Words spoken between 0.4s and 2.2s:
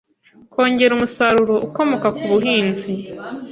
kongera umusaruro ukomoka